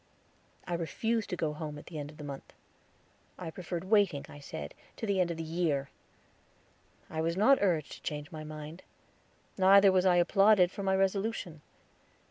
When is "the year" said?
5.37-5.91